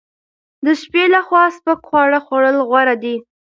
د 0.65 0.67
شپې 0.81 1.03
لخوا 1.15 1.43
سپک 1.55 1.79
خواړه 1.87 2.19
خوړل 2.25 2.57
غوره 2.69 2.95
دي. 3.03 3.15